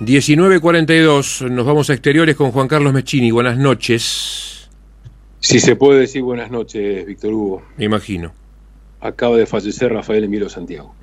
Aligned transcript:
19.42, 0.00 1.48
nos 1.50 1.64
vamos 1.64 1.88
a 1.88 1.92
exteriores 1.92 2.34
con 2.34 2.50
Juan 2.50 2.66
Carlos 2.66 2.92
Mechini. 2.92 3.30
Buenas 3.30 3.56
noches. 3.56 4.68
Si 5.38 5.60
se 5.60 5.76
puede 5.76 6.00
decir 6.00 6.22
buenas 6.22 6.50
noches, 6.50 7.06
Víctor 7.06 7.32
Hugo. 7.32 7.62
Me 7.76 7.84
imagino. 7.84 8.32
Acaba 9.00 9.36
de 9.36 9.46
fallecer 9.46 9.92
Rafael 9.92 10.24
Emilio 10.24 10.48
Santiago. 10.48 10.94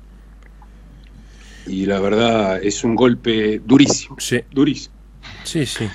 Y 1.66 1.86
la 1.86 2.00
verdad 2.00 2.62
es 2.62 2.84
un 2.84 2.94
golpe 2.94 3.62
durísimo. 3.64 4.16
Sí. 4.18 4.40
Durísimo. 4.50 4.94
Sí, 5.44 5.64
sí. 5.64 5.88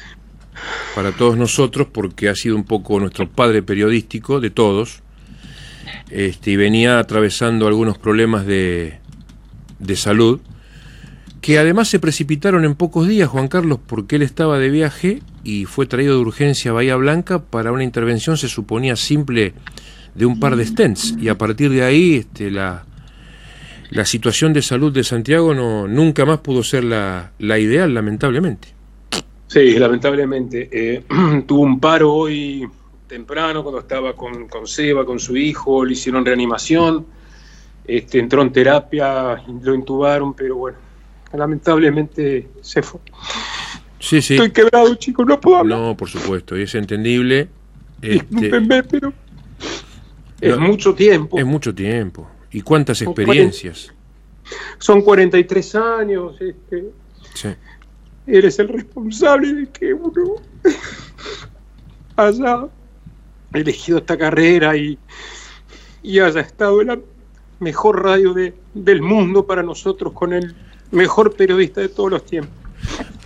Para 0.95 1.11
todos 1.11 1.37
nosotros, 1.37 1.87
porque 1.91 2.29
ha 2.29 2.35
sido 2.35 2.55
un 2.55 2.63
poco 2.63 2.99
nuestro 2.99 3.29
padre 3.29 3.61
periodístico 3.61 4.39
de 4.39 4.49
todos. 4.49 5.03
Este, 6.09 6.51
y 6.51 6.55
venía 6.55 6.97
atravesando 6.97 7.67
algunos 7.67 7.99
problemas 7.99 8.47
de, 8.47 8.97
de 9.77 9.95
salud 9.95 10.39
que 11.41 11.59
además 11.59 11.87
se 11.87 11.99
precipitaron 11.99 12.65
en 12.65 12.75
pocos 12.75 13.07
días, 13.07 13.29
Juan 13.29 13.47
Carlos, 13.47 13.79
porque 13.85 14.15
él 14.17 14.21
estaba 14.21 14.59
de 14.59 14.69
viaje 14.69 15.21
y 15.43 15.65
fue 15.65 15.85
traído 15.85 16.15
de 16.15 16.21
urgencia 16.21 16.71
a 16.71 16.73
Bahía 16.73 16.95
Blanca 16.95 17.43
para 17.43 17.71
una 17.71 17.83
intervención, 17.83 18.37
se 18.37 18.47
suponía 18.47 18.95
simple, 18.95 19.53
de 20.15 20.25
un 20.25 20.39
par 20.39 20.55
de 20.55 20.65
stents. 20.65 21.15
Y 21.19 21.29
a 21.29 21.37
partir 21.37 21.69
de 21.69 21.83
ahí, 21.83 22.15
este, 22.15 22.49
la, 22.49 22.85
la 23.91 24.05
situación 24.05 24.51
de 24.51 24.61
salud 24.61 24.91
de 24.91 25.03
Santiago 25.03 25.53
no, 25.53 25.87
nunca 25.87 26.25
más 26.25 26.39
pudo 26.39 26.63
ser 26.63 26.83
la, 26.83 27.31
la 27.39 27.59
ideal, 27.59 27.93
lamentablemente. 27.93 28.69
Sí, 29.47 29.77
lamentablemente. 29.77 30.69
Eh, 30.71 31.03
tuvo 31.47 31.61
un 31.61 31.79
paro 31.79 32.13
hoy 32.13 32.67
temprano 33.07 33.63
cuando 33.63 33.79
estaba 33.79 34.13
con, 34.13 34.47
con 34.47 34.67
Seba, 34.67 35.05
con 35.05 35.19
su 35.19 35.37
hijo, 35.37 35.85
le 35.85 35.93
hicieron 35.93 36.25
reanimación, 36.25 37.05
este, 37.85 38.19
entró 38.19 38.41
en 38.41 38.51
terapia, 38.51 39.41
lo 39.61 39.73
intubaron, 39.73 40.33
pero 40.33 40.57
bueno, 40.57 40.77
lamentablemente 41.33 42.47
se 42.61 42.81
fue. 42.81 42.99
Sí, 43.99 44.21
sí. 44.21 44.35
Estoy 44.35 44.51
quebrado, 44.51 44.93
chicos, 44.95 45.25
no 45.25 45.39
puedo 45.41 45.57
hablar. 45.57 45.79
No, 45.79 45.97
por 45.97 46.09
supuesto, 46.09 46.57
y 46.57 46.61
es 46.63 46.75
entendible. 46.75 47.49
Este, 48.01 48.23
Discúlpenme, 48.29 48.83
pero 48.83 49.13
es 50.39 50.55
No, 50.55 50.61
mucho 50.67 50.93
tiempo. 50.93 51.37
es 51.39 51.45
mucho 51.45 51.73
tiempo. 51.73 52.29
¿Y 52.51 52.61
cuántas 52.61 53.01
experiencias? 53.01 53.91
Son 54.77 55.01
43 55.01 55.75
años, 55.75 56.39
este, 56.39 56.85
Sí. 57.33 57.49
eres 58.27 58.57
el 58.59 58.69
responsable 58.69 59.53
de 59.53 59.67
que 59.69 59.93
uno 59.93 60.35
haya 62.15 62.67
elegido 63.53 63.97
esta 63.99 64.17
carrera 64.17 64.75
y, 64.77 64.97
y 66.03 66.19
haya 66.19 66.41
estado 66.41 66.81
en 66.81 66.87
la 66.87 66.99
mejor 67.59 68.03
radio 68.03 68.33
de- 68.33 68.53
del 68.73 69.01
mundo 69.01 69.45
para 69.45 69.63
nosotros 69.63 70.13
con 70.13 70.33
el 70.33 70.55
mejor 70.91 71.35
periodista 71.35 71.81
de 71.81 71.89
todos 71.89 72.11
los 72.11 72.25
tiempos. 72.25 72.51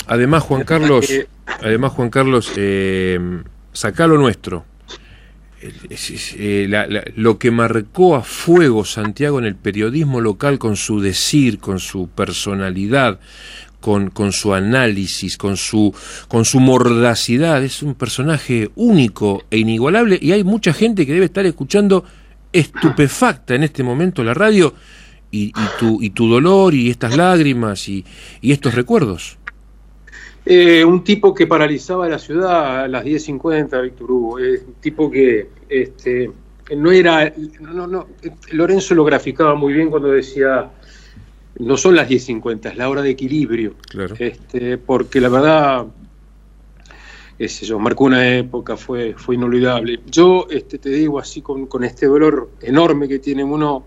Además, 0.07 0.43
Juan 0.43 0.63
Carlos, 0.63 1.07
que- 1.07 1.27
además, 1.61 1.91
Juan 1.93 2.09
Carlos, 2.09 2.51
eh, 2.55 3.19
sacá 3.73 4.07
lo 4.07 4.17
nuestro. 4.17 4.65
Eh, 5.61 5.71
eh, 6.37 6.65
la- 6.67 6.87
la- 6.87 7.03
lo 7.15 7.37
que 7.37 7.51
marcó 7.51 8.15
a 8.15 8.23
fuego 8.23 8.83
Santiago 8.83 9.37
en 9.39 9.45
el 9.45 9.55
periodismo 9.55 10.19
local 10.19 10.57
con 10.57 10.75
su 10.75 10.99
decir, 11.01 11.59
con 11.59 11.79
su 11.79 12.07
personalidad, 12.09 13.19
con, 13.79 14.09
con 14.09 14.31
su 14.31 14.53
análisis, 14.55 15.37
con 15.37 15.57
su, 15.57 15.93
con 16.27 16.45
su 16.45 16.59
mordacidad, 16.59 17.63
es 17.63 17.83
un 17.83 17.93
personaje 17.95 18.71
único 18.75 19.43
e 19.51 19.57
inigualable 19.59 20.17
y 20.21 20.31
hay 20.31 20.43
mucha 20.43 20.73
gente 20.73 21.05
que 21.05 21.13
debe 21.13 21.25
estar 21.25 21.45
escuchando 21.45 22.05
estupefacta 22.53 23.55
en 23.55 23.63
este 23.63 23.83
momento 23.83 24.23
la 24.23 24.33
radio 24.33 24.73
y, 25.31 25.45
y 25.47 25.53
tu, 25.79 26.01
y 26.01 26.09
tu 26.11 26.29
dolor 26.29 26.73
y 26.73 26.89
estas 26.89 27.15
lágrimas 27.17 27.87
y, 27.89 28.05
y 28.41 28.51
estos 28.51 28.75
recuerdos. 28.75 29.37
Eh, 30.45 30.83
un 30.83 31.03
tipo 31.03 31.33
que 31.33 31.45
paralizaba 31.45 32.09
la 32.09 32.17
ciudad 32.17 32.81
a 32.83 32.87
las 32.87 33.05
10.50, 33.05 33.81
Víctor 33.83 34.11
Hugo. 34.11 34.39
eh, 34.39 34.63
un 34.65 34.73
tipo 34.75 35.09
que 35.09 35.49
este, 35.69 36.31
no 36.75 36.91
era. 36.91 37.31
No, 37.59 37.85
no, 37.85 38.07
Lorenzo 38.51 38.95
lo 38.95 39.03
graficaba 39.05 39.55
muy 39.55 39.73
bien 39.73 39.89
cuando 39.89 40.09
decía. 40.09 40.71
No 41.59 41.77
son 41.77 41.95
las 41.95 42.09
10.50, 42.09 42.71
es 42.71 42.77
la 42.77 42.89
hora 42.89 43.01
de 43.03 43.11
equilibrio. 43.11 43.75
Claro. 43.89 44.15
Este, 44.17 44.77
porque 44.79 45.21
la 45.21 45.29
verdad, 45.29 45.85
sé 47.37 47.65
yo, 47.65 47.77
marcó 47.77 48.05
una 48.05 48.37
época, 48.37 48.77
fue, 48.77 49.13
fue 49.15 49.35
inolvidable. 49.35 49.99
Yo 50.09 50.47
este, 50.49 50.79
te 50.79 50.89
digo 50.89 51.19
así 51.19 51.41
con, 51.41 51.67
con 51.67 51.83
este 51.83 52.07
dolor 52.07 52.51
enorme 52.61 53.07
que 53.07 53.19
tiene 53.19 53.43
uno, 53.43 53.85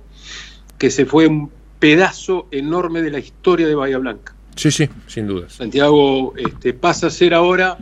que 0.79 0.91
se 0.91 1.07
fue 1.07 1.27
un 1.27 1.51
pedazo 1.79 2.47
enorme 2.51 3.03
de 3.03 3.11
la 3.11 3.19
historia 3.19 3.67
de 3.67 3.75
Bahía 3.75 3.99
Blanca. 3.99 4.35
Sí, 4.57 4.71
sí, 4.71 4.89
sin 5.07 5.27
dudas. 5.27 5.55
Santiago 5.55 6.35
este, 6.37 6.73
pasa 6.73 7.09
a 7.09 7.11
ser 7.11 7.35
ahora 7.35 7.77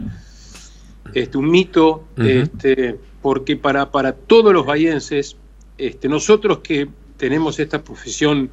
este, 1.15 1.39
un 1.39 1.51
mito, 1.51 2.05
este, 2.17 2.99
porque 3.21 3.57
para, 3.57 3.91
para 3.91 4.13
todos 4.13 4.53
los 4.53 4.65
bahienses, 4.65 5.37
este, 5.79 6.09
nosotros 6.09 6.59
que 6.59 6.89
tenemos 7.17 7.59
esta 7.59 7.83
profesión 7.83 8.51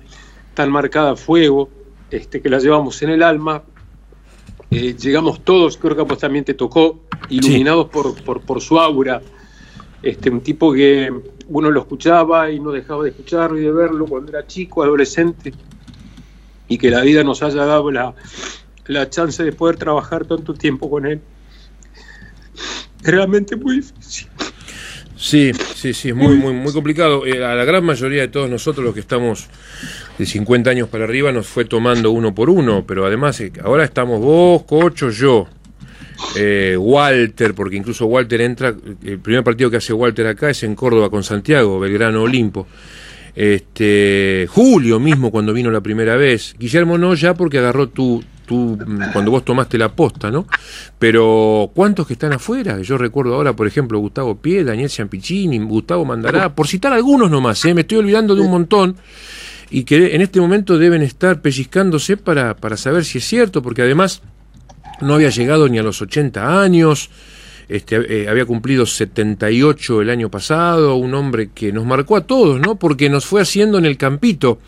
tan 0.54 0.72
marcada 0.72 1.12
a 1.12 1.16
fuego, 1.16 1.70
este, 2.12 2.42
que 2.42 2.50
la 2.50 2.60
llevamos 2.60 3.02
en 3.02 3.10
el 3.10 3.24
alma, 3.24 3.64
eh, 4.72 4.96
llegamos 5.00 5.44
todos, 5.44 5.78
creo 5.78 5.96
que 5.96 6.02
a 6.02 6.06
vos 6.06 6.20
también 6.20 6.46
te 6.46 6.54
tocó, 6.54 7.00
iluminados 7.30 7.90
por, 7.90 8.22
por, 8.24 8.42
por 8.42 8.62
su 8.62 8.80
aura, 8.80 9.22
este, 10.02 10.30
un 10.30 10.42
tipo 10.42 10.74
que 10.74 11.12
uno 11.48 11.72
lo 11.72 11.82
escuchaba 11.82 12.52
y 12.52 12.60
no 12.60 12.72
dejaba 12.72 13.04
de 13.04 13.10
escucharlo 13.10 13.58
y 13.58 13.64
de 13.64 13.72
verlo 13.72 14.06
cuando 14.06 14.32
era 14.32 14.46
chico, 14.48 14.84
adolescente, 14.84 15.54
y 16.68 16.78
que 16.78 16.90
la 16.90 17.02
vida 17.02 17.24
nos 17.24 17.42
haya 17.42 17.66
dado 17.66 17.92
la, 17.92 18.14
la 18.88 19.10
chance 19.10 19.44
de 19.44 19.52
poder 19.52 19.78
trabajar 19.78 20.26
tanto 20.26 20.54
tiempo 20.54 20.90
con 20.90 21.06
él. 21.06 21.22
Realmente 23.02 23.56
muy 23.56 23.78
difícil. 23.78 24.28
Sí, 25.16 25.52
sí, 25.76 25.94
sí, 25.94 26.10
es 26.10 26.16
muy, 26.16 26.38
muy, 26.38 26.54
muy 26.54 26.72
complicado. 26.72 27.26
Eh, 27.26 27.44
a 27.44 27.54
la 27.54 27.66
gran 27.66 27.84
mayoría 27.84 28.22
de 28.22 28.30
todos 28.30 28.50
nosotros, 28.50 28.86
los 28.86 28.94
que 28.94 29.02
estamos 29.02 29.48
de 30.18 30.26
50 30.26 30.70
años 30.70 30.88
para 30.88 31.04
arriba, 31.04 31.32
nos 31.34 31.46
fue 31.46 31.66
tomando 31.66 32.12
uno 32.12 32.34
por 32.34 32.50
uno, 32.50 32.86
pero 32.88 33.06
además 33.06 33.40
eh, 33.42 33.52
ahora 33.62 33.84
estamos 33.84 34.22
vos, 34.22 34.64
Cocho, 34.64 35.10
yo, 35.10 35.48
eh, 36.36 36.76
Walter, 36.78 37.54
porque 37.54 37.76
incluso 37.76 38.06
Walter 38.06 38.42
entra, 38.42 38.76
el 39.04 39.20
primer 39.20 39.44
partido 39.44 39.70
que 39.70 39.78
hace 39.78 39.94
Walter 39.94 40.28
acá 40.28 40.50
es 40.50 40.64
en 40.64 40.76
Córdoba 40.76 41.10
con 41.10 41.24
Santiago, 41.24 41.80
Belgrano 41.80 42.24
Olimpo. 42.24 42.68
Este, 43.36 44.48
Julio 44.50 45.00
mismo 45.00 45.32
cuando 45.32 45.54
vino 45.54 45.72
la 45.72 45.82
primera 45.82 46.16
vez, 46.16 46.56
Guillermo 46.58 46.98
no 46.98 47.14
ya 47.14 47.36
porque 47.36 47.60
agarró 47.60 47.88
tu, 47.88 48.24
mm, 48.50 49.12
cuando 49.14 49.32
vos 49.32 49.46
tomaste 49.46 49.78
la 49.78 49.90
posta, 49.90 50.30
¿no? 50.30 50.46
Pero 50.98 51.72
¿cuántos 51.74 52.06
que 52.06 52.14
están 52.14 52.34
afuera? 52.34 52.82
Yo 52.82 52.98
recuerdo 52.98 53.36
ahora, 53.36 53.54
por 53.54 53.68
ejemplo, 53.68 54.00
Gustavo 54.00 54.36
Pie, 54.36 54.64
Daniel 54.64 54.90
Ciampicini, 54.90 55.60
Gustavo 55.60 56.06
Mandará, 56.06 56.54
por 56.54 56.68
citar 56.68 56.92
algunos 56.92 57.32
nomás, 57.32 57.64
¿eh? 57.66 57.74
me 57.74 57.82
estoy 57.82 58.00
olvidando 58.00 58.36
de 58.36 58.42
un 58.42 58.52
montón 58.52 58.98
y 59.70 59.84
que 59.84 60.16
en 60.16 60.22
este 60.22 60.42
momento 60.42 60.78
deben 60.78 61.02
estar 61.02 61.42
pellizcándose 61.42 62.18
para, 62.18 62.56
para 62.56 62.76
saber 62.76 63.06
si 63.06 63.20
es 63.20 63.24
cierto, 63.26 63.62
porque 63.62 63.84
además 63.84 64.22
no 65.02 65.14
había 65.16 65.30
llegado 65.30 65.68
ni 65.70 65.78
a 65.78 65.84
los 65.84 66.02
80 66.02 66.62
años, 66.62 67.10
este, 67.70 68.24
eh, 68.24 68.28
había 68.28 68.46
cumplido 68.46 68.88
78 68.88 70.02
el 70.02 70.10
año 70.10 70.32
pasado, 70.32 70.96
un 70.96 71.14
hombre 71.14 71.52
que 71.54 71.72
nos 71.72 71.86
marcó 71.86 72.18
a 72.18 72.26
todos, 72.26 72.60
¿no? 72.60 72.78
Porque 72.78 73.12
nos 73.12 73.28
fue 73.28 73.42
haciendo 73.42 73.78
en 73.78 73.86
el 73.86 73.96
campito, 73.96 74.60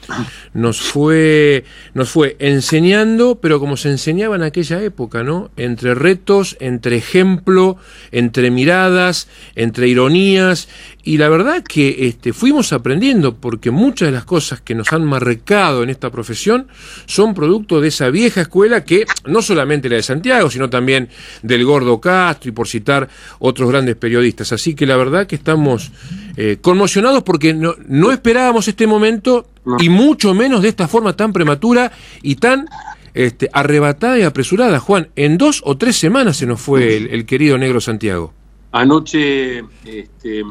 nos 0.54 0.82
fue, 0.82 1.66
nos 1.96 2.12
fue 2.12 2.36
enseñando, 2.38 3.40
pero 3.42 3.60
como 3.60 3.76
se 3.76 3.90
enseñaba 3.90 4.36
en 4.36 4.44
aquella 4.44 4.84
época, 4.84 5.24
¿no? 5.24 5.50
Entre 5.58 5.96
retos, 5.96 6.58
entre 6.60 6.96
ejemplo, 6.98 7.78
entre 8.12 8.52
miradas, 8.52 9.28
entre 9.56 9.88
ironías, 9.88 10.70
y 11.04 11.18
la 11.18 11.30
verdad 11.30 11.64
que 11.64 12.08
este, 12.08 12.32
fuimos 12.32 12.74
aprendiendo, 12.74 13.36
porque 13.36 13.72
muchas 13.72 14.10
de 14.10 14.12
las 14.12 14.26
cosas 14.26 14.62
que 14.62 14.76
nos 14.76 14.94
han 14.94 15.04
marcado 15.04 15.82
en 15.82 15.90
esta 15.90 16.12
profesión 16.12 16.68
son 17.06 17.34
producto 17.34 17.82
de 17.82 17.88
esa 17.88 18.10
vieja 18.10 18.42
escuela 18.42 18.84
que 18.84 19.06
no 19.26 19.42
solamente 19.42 19.90
la 19.90 19.96
de 19.96 20.04
Santiago, 20.04 20.50
sino 20.50 20.70
también 20.70 21.10
del 21.42 21.66
Gordo 21.66 22.00
Castro 22.00 22.50
y 22.50 22.52
por 22.52 22.68
citar 22.68 23.10
otros 23.40 23.70
grandes 23.70 23.96
periodistas. 23.96 24.52
Así 24.52 24.76
que 24.76 24.86
la 24.86 24.96
verdad 24.96 25.26
que 25.26 25.36
estamos 25.36 25.92
eh, 26.38 26.58
conmocionados 26.62 27.24
porque 27.24 27.54
no, 27.54 27.76
no 27.88 28.12
esperábamos 28.12 28.68
este 28.68 28.86
momento 28.86 29.48
y 29.80 29.90
mucho 29.90 30.34
menos 30.34 30.62
de 30.62 30.70
esta 30.70 30.88
forma 30.88 31.16
tan 31.16 31.34
prematura 31.34 31.92
y 32.22 32.36
tan 32.36 32.68
este, 33.14 33.50
arrebatada 33.54 34.20
y 34.20 34.24
apresurada. 34.24 34.80
Juan, 34.80 35.10
en 35.16 35.38
dos 35.38 35.62
o 35.66 35.78
tres 35.78 35.98
semanas 35.98 36.38
se 36.38 36.46
nos 36.46 36.62
fue 36.62 36.96
el, 36.96 37.08
el 37.08 37.26
querido 37.26 37.58
negro 37.58 37.82
Santiago. 37.82 38.34
Anoche, 38.74 39.60
este, 39.86 40.44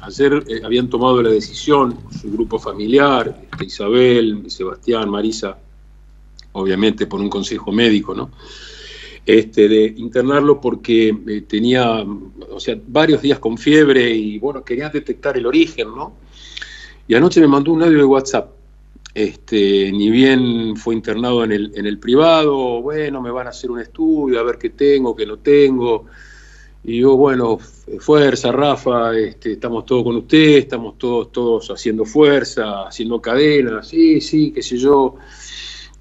ayer 0.00 0.44
eh, 0.48 0.60
habían 0.64 0.88
tomado 0.88 1.22
la 1.22 1.28
decisión, 1.28 1.98
su 2.10 2.30
grupo 2.32 2.58
familiar, 2.58 3.42
este, 3.50 3.66
Isabel, 3.66 4.50
Sebastián, 4.50 5.10
Marisa, 5.10 5.58
obviamente 6.52 7.06
por 7.06 7.20
un 7.20 7.28
consejo 7.28 7.70
médico, 7.72 8.14
¿no? 8.14 8.30
Este, 9.26 9.68
de 9.68 9.94
internarlo 9.96 10.60
porque 10.60 11.14
eh, 11.26 11.40
tenía, 11.42 12.04
o 12.50 12.60
sea, 12.60 12.78
varios 12.86 13.20
días 13.20 13.38
con 13.40 13.58
fiebre 13.58 14.08
y 14.10 14.38
bueno, 14.38 14.64
querían 14.64 14.92
detectar 14.92 15.36
el 15.36 15.46
origen, 15.46 15.88
¿no? 15.88 16.14
Y 17.08 17.14
anoche 17.14 17.40
me 17.40 17.48
mandó 17.48 17.72
un 17.72 17.82
audio 17.82 17.98
de 17.98 18.04
WhatsApp 18.04 18.56
este, 19.16 19.90
ni 19.92 20.10
bien 20.10 20.76
fue 20.76 20.94
internado 20.94 21.42
en 21.42 21.50
el, 21.50 21.72
en 21.74 21.86
el 21.86 21.98
privado, 21.98 22.82
bueno, 22.82 23.22
me 23.22 23.30
van 23.30 23.46
a 23.46 23.50
hacer 23.50 23.70
un 23.70 23.80
estudio, 23.80 24.38
a 24.38 24.42
ver 24.42 24.58
qué 24.58 24.68
tengo, 24.68 25.16
qué 25.16 25.24
no 25.24 25.38
tengo. 25.38 26.04
Y 26.88 27.00
yo, 27.00 27.16
bueno, 27.16 27.58
fuerza, 27.98 28.52
Rafa, 28.52 29.12
este, 29.18 29.54
estamos 29.54 29.84
todos 29.84 30.04
con 30.04 30.14
usted, 30.18 30.58
estamos 30.58 30.96
todos, 30.96 31.32
todos 31.32 31.68
haciendo 31.72 32.04
fuerza, 32.04 32.86
haciendo 32.86 33.20
cadenas, 33.20 33.88
sí, 33.88 34.20
sí, 34.20 34.52
qué 34.52 34.62
sé 34.62 34.76
yo. 34.76 35.16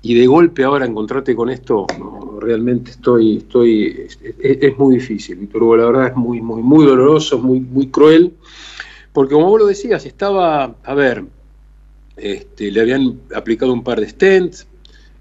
Y 0.03 0.13
de 0.13 0.27
golpe 0.27 0.63
ahora 0.63 0.85
encontrarte 0.85 1.35
con 1.35 1.49
esto, 1.49 1.87
realmente 2.39 2.91
estoy, 2.91 3.37
estoy, 3.37 4.07
es, 4.37 4.77
muy 4.77 4.97
difícil, 4.97 5.37
Víctor 5.37 5.63
Hugo, 5.63 5.77
la 5.77 5.85
verdad 5.85 6.07
es 6.09 6.15
muy, 6.15 6.39
muy, 6.39 6.61
muy 6.61 6.85
doloroso, 6.85 7.39
muy, 7.39 7.61
muy 7.61 7.87
cruel, 7.87 8.33
porque 9.11 9.33
como 9.33 9.49
vos 9.49 9.61
lo 9.61 9.65
decías, 9.65 10.05
estaba, 10.05 10.75
a 10.83 10.93
ver, 10.93 11.25
este, 12.15 12.69
le 12.69 12.81
habían 12.81 13.21
aplicado 13.33 13.73
un 13.73 13.83
par 13.83 13.99
de 13.99 14.07
stents, 14.07 14.67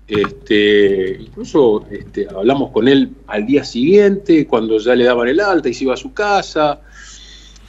este, 0.06 1.16
incluso 1.20 1.86
este, 1.90 2.28
hablamos 2.28 2.70
con 2.70 2.88
él 2.88 3.10
al 3.26 3.46
día 3.46 3.64
siguiente, 3.64 4.46
cuando 4.46 4.78
ya 4.78 4.94
le 4.94 5.04
daban 5.04 5.28
el 5.28 5.40
alta 5.40 5.68
y 5.68 5.74
se 5.74 5.84
iba 5.84 5.94
a 5.94 5.96
su 5.96 6.12
casa, 6.12 6.80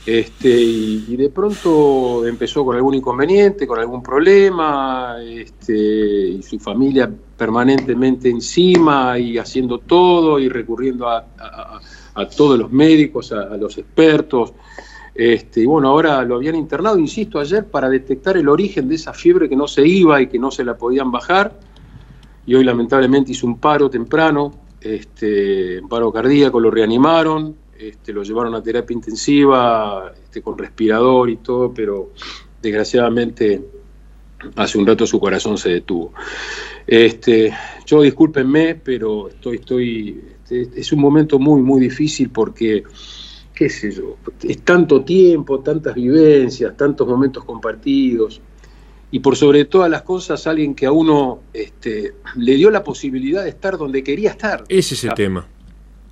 este, 0.05 0.49
y, 0.49 1.15
de 1.15 1.29
pronto 1.29 2.27
empezó 2.27 2.63
con 2.63 2.75
algún 2.75 2.93
inconveniente, 2.93 3.65
con 3.65 3.79
algún 3.79 4.03
problema, 4.03 5.17
este, 5.23 5.73
y 5.73 6.43
su 6.43 6.59
familia 6.59 7.09
permanentemente 7.37 8.29
encima 8.29 9.17
y 9.17 9.37
haciendo 9.37 9.79
todo 9.79 10.37
y 10.37 10.47
recurriendo 10.47 11.09
a, 11.09 11.27
todos 12.37 12.57
los 12.57 12.71
médicos, 12.71 13.31
a 13.31 13.57
los 13.57 13.77
expertos. 13.77 14.53
Este, 15.13 15.61
y 15.61 15.65
bueno, 15.65 15.87
ahora 15.87 16.23
lo 16.23 16.35
habían 16.35 16.55
internado, 16.55 16.99
insisto, 16.99 17.39
ayer 17.39 17.65
para 17.65 17.89
detectar 17.89 18.35
el 18.35 18.49
origen 18.49 18.87
de 18.89 18.95
esa 18.95 19.13
fiebre 19.13 19.47
que 19.47 19.55
no 19.55 19.67
se 19.67 19.87
iba 19.87 20.21
y 20.21 20.27
que 20.27 20.37
no 20.37 20.51
se 20.51 20.63
la 20.63 20.77
podían 20.77 21.11
bajar. 21.11 21.57
Y 22.45 22.55
hoy 22.55 22.63
lamentablemente 22.63 23.31
hizo 23.31 23.47
un 23.47 23.57
paro 23.59 23.89
temprano, 23.89 24.51
este, 24.81 25.79
un 25.81 25.89
paro 25.89 26.11
cardíaco, 26.11 26.59
lo 26.59 26.69
reanimaron, 26.69 27.55
este, 27.77 28.13
lo 28.13 28.23
llevaron 28.23 28.55
a 28.55 28.61
terapia 28.61 28.93
intensiva, 28.93 30.13
este, 30.23 30.41
con 30.41 30.57
respirador 30.57 31.29
y 31.29 31.37
todo, 31.37 31.73
pero 31.73 32.11
desgraciadamente 32.61 33.63
hace 34.55 34.77
un 34.77 34.85
rato 34.85 35.05
su 35.07 35.19
corazón 35.19 35.57
se 35.57 35.69
detuvo. 35.69 36.13
Este, 36.85 37.53
yo 37.85 38.01
discúlpenme, 38.01 38.75
pero 38.75 39.29
estoy, 39.29 39.57
estoy, 39.57 40.21
este, 40.43 40.79
es 40.79 40.91
un 40.91 40.99
momento 40.99 41.39
muy, 41.39 41.61
muy 41.61 41.81
difícil 41.81 42.29
porque 42.29 42.83
qué 43.55 43.69
sé 43.69 43.89
yo, 43.91 44.17
es 44.43 44.61
tanto 44.63 45.03
tiempo, 45.03 45.61
tantas 45.61 45.95
vivencias, 45.95 46.75
tantos 46.75 47.07
momentos 47.07 47.45
compartidos, 47.45 48.41
y 49.15 49.19
por 49.19 49.37
sobre 49.37 49.63
todas 49.63 49.89
las 49.89 50.01
cosas 50.01 50.45
alguien 50.45 50.75
que 50.75 50.87
a 50.87 50.91
uno 50.91 51.39
este, 51.53 52.15
le 52.35 52.55
dio 52.55 52.69
la 52.69 52.83
posibilidad 52.83 53.45
de 53.45 53.49
estar 53.49 53.77
donde 53.77 54.03
quería 54.03 54.31
estar. 54.31 54.65
Ese 54.67 54.93
es 54.93 55.05
el 55.05 55.13
tema. 55.13 55.47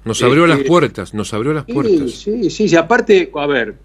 Nos 0.05 0.23
abrió 0.23 0.47
las 0.47 0.59
puertas, 0.59 1.13
nos 1.13 1.33
abrió 1.33 1.51
las 1.51 1.65
puertas. 1.65 2.11
Sí, 2.11 2.49
sí, 2.49 2.69
sí, 2.69 2.75
aparte, 2.77 3.29
a 3.35 3.45
ver, 3.45 3.75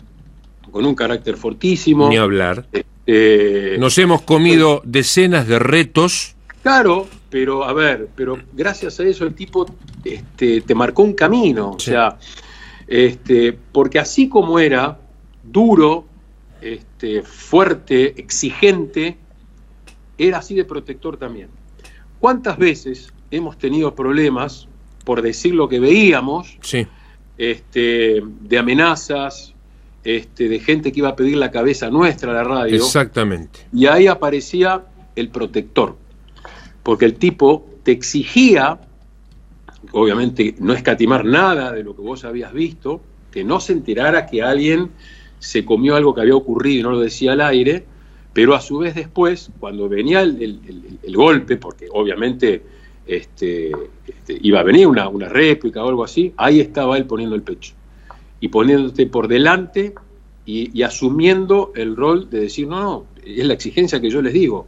con 0.70 0.86
un 0.86 0.94
carácter 0.94 1.36
fortísimo. 1.36 2.08
Ni 2.08 2.16
hablar. 2.16 2.68
Este, 2.70 3.76
nos 3.80 3.98
hemos 3.98 4.22
comido 4.22 4.82
decenas 4.84 5.48
de 5.48 5.58
retos. 5.58 6.36
Claro, 6.62 7.08
pero 7.28 7.64
a 7.64 7.72
ver, 7.72 8.08
pero 8.14 8.38
gracias 8.52 9.00
a 9.00 9.02
eso 9.02 9.24
el 9.24 9.34
tipo 9.34 9.66
este, 10.04 10.60
te 10.60 10.74
marcó 10.76 11.02
un 11.02 11.14
camino. 11.14 11.72
O 11.72 11.80
sea, 11.80 12.18
este, 12.86 13.58
porque 13.72 13.98
así 13.98 14.28
como 14.28 14.60
era 14.60 14.96
duro, 15.42 16.04
este, 16.60 17.22
fuerte, 17.22 18.20
exigente, 18.20 19.16
era 20.16 20.38
así 20.38 20.54
de 20.54 20.64
protector 20.64 21.16
también. 21.16 21.48
¿Cuántas 22.20 22.58
veces 22.58 23.12
hemos 23.30 23.58
tenido 23.58 23.94
problemas, 23.94 24.68
por 25.04 25.22
decir 25.22 25.54
lo 25.54 25.68
que 25.68 25.80
veíamos, 25.80 26.58
este, 27.36 28.22
de 28.40 28.58
amenazas, 28.58 29.54
este, 30.04 30.48
de 30.48 30.58
gente 30.60 30.92
que 30.92 31.00
iba 31.00 31.10
a 31.10 31.16
pedir 31.16 31.36
la 31.36 31.50
cabeza 31.50 31.90
nuestra 31.90 32.32
a 32.32 32.34
la 32.34 32.44
radio? 32.44 32.76
Exactamente. 32.76 33.60
Y 33.72 33.86
ahí 33.86 34.06
aparecía 34.06 34.84
el 35.14 35.28
protector, 35.28 35.96
porque 36.82 37.04
el 37.04 37.14
tipo 37.14 37.68
te 37.84 37.92
exigía 37.92 38.80
obviamente 39.92 40.54
no 40.58 40.72
escatimar 40.74 41.24
nada 41.24 41.72
de 41.72 41.82
lo 41.82 41.94
que 41.94 42.02
vos 42.02 42.24
habías 42.24 42.52
visto, 42.52 43.00
que 43.30 43.44
no 43.44 43.60
se 43.60 43.72
enterara 43.72 44.26
que 44.26 44.42
alguien 44.42 44.90
se 45.38 45.64
comió 45.64 45.96
algo 45.96 46.14
que 46.14 46.22
había 46.22 46.36
ocurrido 46.36 46.80
y 46.80 46.82
no 46.82 46.90
lo 46.90 47.00
decía 47.00 47.32
al 47.32 47.40
aire, 47.40 47.84
pero 48.32 48.54
a 48.54 48.60
su 48.60 48.78
vez 48.78 48.94
después, 48.94 49.50
cuando 49.58 49.88
venía 49.88 50.22
el, 50.22 50.60
golpe, 51.14 51.56
porque 51.56 51.88
obviamente 51.90 52.62
este, 53.06 53.72
este, 54.06 54.38
iba 54.42 54.60
a 54.60 54.62
venir 54.62 54.86
una, 54.86 55.08
una 55.08 55.28
réplica 55.28 55.84
o 55.84 55.88
algo 55.88 56.04
así, 56.04 56.32
ahí 56.36 56.60
estaba 56.60 56.96
él 56.96 57.06
poniendo 57.06 57.34
el 57.34 57.42
pecho 57.42 57.74
y 58.40 58.48
poniéndote 58.48 59.06
por 59.06 59.26
delante 59.28 59.94
y, 60.46 60.82
asumiendo 60.82 61.72
el 61.74 61.96
rol 61.96 62.30
de 62.30 62.40
decir, 62.40 62.68
no, 62.68 62.80
no, 62.80 63.06
es 63.24 63.44
la 63.44 63.54
exigencia 63.54 64.00
que 64.00 64.08
yo 64.08 64.22
les 64.22 64.32
digo, 64.32 64.66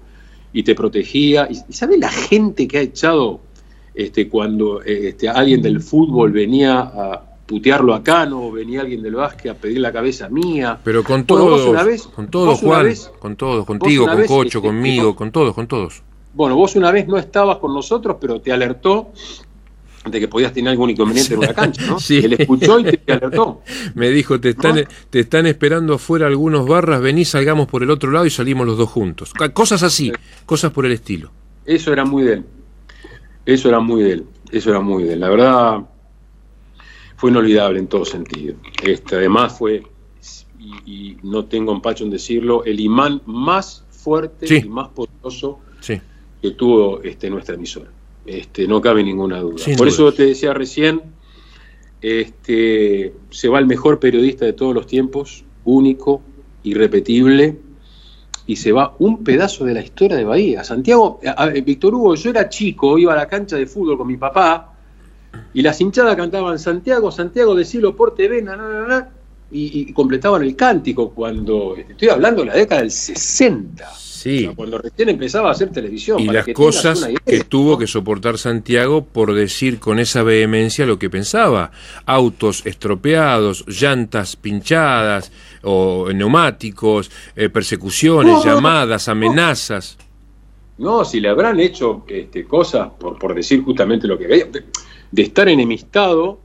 y 0.52 0.62
te 0.62 0.75
protegía. 0.75 1.49
¿Y, 1.50 1.55
y 1.69 1.72
sabe 1.72 1.96
la 1.96 2.11
gente 2.11 2.69
que 2.69 2.78
ha 2.78 2.82
echado 2.82 3.40
este, 3.94 4.28
cuando 4.28 4.82
este, 4.82 5.28
alguien 5.28 5.62
del 5.62 5.81
fútbol 5.81 6.32
venía 6.32 6.81
a 6.81 7.30
putearlo 7.50 7.94
acá, 7.94 8.26
no 8.26 8.52
venía 8.52 8.82
alguien 8.82 9.02
del 9.02 9.17
básquet 9.17 9.50
a 9.50 9.55
pedir 9.55 9.81
la 9.81 9.91
cabeza 9.91 10.29
mía. 10.29 10.79
Pero 10.85 11.02
con 11.02 11.25
todos, 11.25 11.67
con 12.14 12.29
todos, 12.29 12.61
Juan, 12.61 12.94
con 13.19 13.35
todos, 13.35 13.67
contigo, 13.67 14.06
con 14.06 14.25
Cocho, 14.25 14.58
este, 14.58 14.69
conmigo, 14.69 15.17
con 15.17 15.32
todos, 15.32 15.52
con 15.52 15.67
todos. 15.67 16.00
Bueno, 16.32 16.55
vos 16.55 16.76
una 16.76 16.93
vez 16.93 17.08
no 17.08 17.19
estabas 17.19 17.58
con 17.58 17.75
nosotros, 17.75 18.19
pero 18.20 18.41
te 18.41 18.52
alertó 18.52 19.11
de 20.08 20.20
que 20.20 20.29
podías 20.29 20.52
tener 20.52 20.70
algún 20.70 20.91
inconveniente 20.91 21.35
en 21.35 21.41
una 21.41 21.52
cancha, 21.55 21.85
¿no? 21.87 21.99
Sí. 21.99 22.19
Él 22.19 22.35
escuchó 22.35 22.79
y 22.79 22.85
te 22.85 23.02
alertó. 23.12 23.62
Me 23.96 24.11
dijo, 24.11 24.38
te 24.38 24.50
están, 24.50 24.85
te 25.11 25.19
están 25.19 25.46
esperando 25.46 25.94
afuera 25.94 26.29
algunos 26.29 26.69
barras, 26.69 27.00
vení, 27.00 27.25
salgamos 27.25 27.67
por 27.67 27.82
el 27.82 27.91
otro 27.91 28.12
lado 28.12 28.26
y 28.26 28.31
salimos 28.31 28.64
los 28.64 28.79
dos 28.79 28.88
juntos. 28.88 29.32
Cosas 29.53 29.82
así, 29.82 30.12
cosas 30.46 30.70
por 30.70 30.87
el 30.87 30.93
estilo. 30.93 31.32
Eso 31.67 31.93
era 31.93 32.05
muy 32.05 32.23
de 32.23 32.35
él. 32.35 32.44
Eso 33.44 33.69
era 33.69 33.81
muy 33.81 34.05
de 34.05 34.12
él, 34.12 34.26
eso 34.53 34.70
era 34.70 34.79
muy 34.79 35.03
de 35.03 35.14
él. 35.14 35.20
La 35.20 35.29
verdad, 35.29 35.81
fue 37.20 37.31
inolvidable 37.31 37.78
en 37.78 37.87
todo 37.87 38.06
sentido. 38.06 38.55
Este, 38.82 39.17
además 39.17 39.58
fue, 39.58 39.82
y, 40.87 41.19
no 41.22 41.44
tengo 41.44 41.70
empacho 41.70 42.05
en 42.05 42.11
decirlo, 42.11 42.64
el 42.64 42.81
imán 42.81 43.20
más 43.26 43.84
fuerte 43.90 44.46
y 44.56 44.67
más 44.67 44.88
poderoso 44.88 45.58
que 45.87 46.50
tuvo 46.52 47.02
este, 47.02 47.28
nuestra 47.28 47.56
emisora. 47.56 47.90
Este, 48.25 48.67
no 48.67 48.81
cabe 48.81 49.05
ninguna 49.05 49.38
duda. 49.40 49.62
Por 49.76 49.88
eso 49.88 50.11
te 50.14 50.25
decía 50.25 50.55
recién, 50.55 51.02
este, 52.00 53.12
se 53.29 53.48
va 53.48 53.58
el 53.58 53.67
mejor 53.67 54.00
periodista 54.00 54.46
de 54.46 54.55
todos 54.55 54.74
los 54.74 54.86
tiempos, 54.86 55.44
único, 55.67 56.22
irrepetible, 56.62 57.58
y 58.46 58.56
se 58.56 58.72
va 58.72 58.94
un 58.98 59.22
pedazo 59.24 59.67
de 59.67 59.74
la 59.74 59.82
historia 59.82 60.17
de 60.17 60.24
Bahía. 60.24 60.65
Santiago, 60.65 61.20
Víctor 61.67 61.94
Hugo, 61.94 62.15
yo 62.15 62.31
era 62.31 62.48
chico, 62.48 62.96
iba 62.96 63.12
a 63.12 63.17
la 63.17 63.29
cancha 63.29 63.56
de 63.56 63.67
fútbol 63.67 63.98
con 63.98 64.06
mi 64.06 64.17
papá 64.17 64.69
y 65.53 65.63
las 65.63 65.81
hinchadas 65.81 66.17
cantaban 66.17 66.58
Santiago, 66.58 67.10
Santiago, 67.10 67.55
decilo 67.55 67.96
por 67.96 68.15
TV, 68.15 68.44
y, 69.53 69.93
completaban 69.93 70.43
el 70.43 70.55
cántico 70.55 71.10
cuando, 71.10 71.77
estoy 71.77 72.08
hablando 72.08 72.43
de 72.43 72.49
la 72.49 72.55
década 72.55 72.82
del 72.82 72.91
60. 72.91 73.89
Sí. 74.20 74.51
cuando 74.55 74.77
recién 74.77 75.08
empezaba 75.08 75.49
a 75.49 75.53
hacer 75.53 75.70
televisión. 75.70 76.20
Y 76.20 76.27
las 76.27 76.46
cosas 76.49 77.08
que 77.25 77.41
tuvo 77.41 77.79
que 77.79 77.87
soportar 77.87 78.37
Santiago 78.37 79.03
por 79.03 79.32
decir 79.32 79.81
con 79.81 79.99
esa 79.99 80.22
vehemencia 80.22 80.84
lo 80.84 80.99
que 80.99 81.08
pensaba. 81.08 81.70
Autos 82.05 82.67
estropeados, 82.67 83.65
llantas 83.67 84.37
pinchadas, 84.37 85.32
o 85.63 86.13
neumáticos, 86.13 87.10
eh, 87.34 87.49
persecuciones, 87.49 88.44
llamadas, 88.44 89.08
amenazas. 89.08 89.96
No, 90.77 91.05
si 91.05 91.20
le 91.20 91.31
habrán 91.31 91.58
hecho 91.58 92.05
este, 92.06 92.44
cosas, 92.44 92.91
por, 92.99 93.19
por 93.19 93.34
decir 93.34 93.63
justamente 93.63 94.06
lo 94.06 94.19
que 94.19 94.27
veía, 94.27 94.46
de 95.10 95.22
estar 95.22 95.48
enemistado 95.48 96.40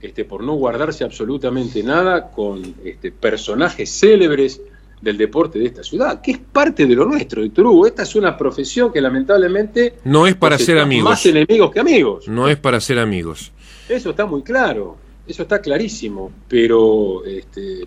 este, 0.00 0.24
por 0.24 0.42
no 0.44 0.54
guardarse 0.54 1.04
absolutamente 1.04 1.82
nada 1.82 2.30
con 2.30 2.62
este, 2.84 3.10
personajes 3.10 3.90
célebres 3.90 4.60
del 5.00 5.16
deporte 5.16 5.58
de 5.58 5.66
esta 5.66 5.82
ciudad, 5.82 6.20
que 6.20 6.32
es 6.32 6.38
parte 6.38 6.86
de 6.86 6.94
lo 6.94 7.04
nuestro, 7.04 7.42
Víctor 7.42 7.66
Hugo. 7.66 7.86
Esta 7.86 8.02
es 8.02 8.14
una 8.16 8.36
profesión 8.36 8.92
que 8.92 9.00
lamentablemente... 9.00 9.94
No 10.04 10.26
es 10.26 10.34
para 10.34 10.58
ser 10.58 10.78
amigos. 10.78 11.08
Más 11.08 11.26
enemigos 11.26 11.70
que 11.70 11.80
amigos. 11.80 12.28
No 12.28 12.48
es 12.48 12.56
para 12.56 12.80
ser 12.80 12.98
amigos. 12.98 13.52
Eso 13.88 14.10
está 14.10 14.26
muy 14.26 14.42
claro, 14.42 14.96
eso 15.26 15.42
está 15.42 15.60
clarísimo, 15.60 16.30
pero 16.48 17.24
este, 17.24 17.86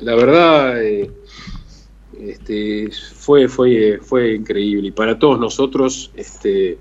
la 0.00 0.14
verdad 0.14 0.82
eh, 0.82 1.10
este, 2.20 2.90
fue, 3.14 3.48
fue, 3.48 3.98
fue 4.02 4.34
increíble 4.34 4.88
y 4.88 4.90
para 4.90 5.18
todos 5.18 5.40
nosotros 5.40 6.10
este, 6.14 6.76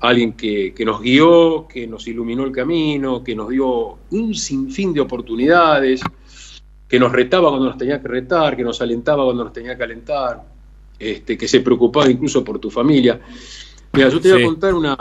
alguien 0.00 0.32
que, 0.34 0.72
que, 0.74 0.84
nos 0.84 1.00
guió, 1.00 1.66
que 1.68 1.86
nos 1.86 2.06
iluminó 2.06 2.44
el 2.44 2.52
camino, 2.52 3.22
que 3.22 3.34
nos 3.34 3.48
dio 3.48 3.98
un 4.10 4.34
sinfín 4.34 4.92
de 4.92 5.00
oportunidades 5.00 6.02
que 6.88 6.98
nos 6.98 7.12
retaba 7.12 7.50
cuando 7.50 7.66
nos 7.66 7.76
tenía 7.76 8.00
que 8.00 8.08
retar, 8.08 8.56
que 8.56 8.64
nos 8.64 8.80
alentaba 8.80 9.24
cuando 9.24 9.44
nos 9.44 9.52
tenía 9.52 9.76
que 9.76 9.84
alentar. 9.84 10.42
este, 10.98 11.38
que 11.38 11.46
se 11.46 11.60
preocupaba 11.60 12.10
incluso 12.10 12.42
por 12.42 12.58
tu 12.58 12.70
familia. 12.70 13.20
Mira, 13.92 14.08
yo 14.08 14.20
te 14.20 14.32
voy 14.32 14.42
a 14.42 14.46
contar 14.46 14.74
una, 14.74 14.96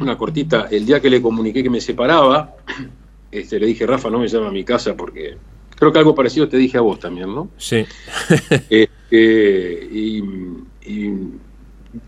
una 0.00 0.16
cortita. 0.16 0.68
El 0.70 0.86
día 0.86 1.00
que 1.00 1.10
le 1.10 1.20
comuniqué 1.20 1.64
que 1.64 1.70
me 1.70 1.80
separaba, 1.80 2.54
este, 3.32 3.58
le 3.58 3.66
dije, 3.66 3.86
Rafa, 3.86 4.08
no 4.08 4.20
me 4.20 4.28
llama 4.28 4.48
a 4.48 4.52
mi 4.52 4.62
casa 4.62 4.96
porque 4.96 5.36
creo 5.74 5.92
que 5.92 5.98
algo 5.98 6.14
parecido 6.14 6.48
te 6.48 6.56
dije 6.58 6.78
a 6.78 6.82
vos 6.82 7.00
también, 7.00 7.34
¿no? 7.34 7.50
Sí. 7.56 7.84
Este, 8.70 9.88
y, 9.92 10.22